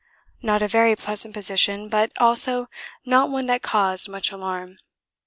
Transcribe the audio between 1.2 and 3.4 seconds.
position, but also not